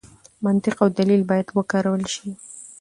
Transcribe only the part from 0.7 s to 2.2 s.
او دلیل باید وکارول